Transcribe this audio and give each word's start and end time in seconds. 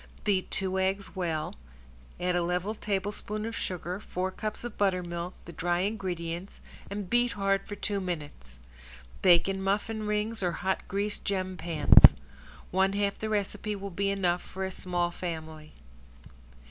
Beat 0.23 0.49
two 0.49 0.79
eggs 0.79 1.15
well, 1.15 1.53
add 2.19 2.35
a 2.35 2.41
level 2.41 2.73
tablespoon 2.73 3.45
of 3.45 3.55
sugar, 3.55 3.99
four 3.99 4.31
cups 4.31 4.63
of 4.63 4.75
buttermilk, 4.75 5.35
the 5.45 5.51
dry 5.51 5.81
ingredients, 5.81 6.59
and 6.89 7.07
beat 7.07 7.33
hard 7.33 7.67
for 7.67 7.75
two 7.75 8.01
minutes. 8.01 8.57
Bake 9.21 9.47
in 9.47 9.61
muffin 9.61 10.07
rings 10.07 10.41
or 10.41 10.53
hot 10.53 10.87
greased 10.87 11.23
gem 11.23 11.55
pans. 11.55 12.15
One 12.71 12.93
half 12.93 13.19
the 13.19 13.29
recipe 13.29 13.75
will 13.75 13.91
be 13.91 14.09
enough 14.09 14.41
for 14.41 14.65
a 14.65 14.71
small 14.71 15.11
family. 15.11 15.73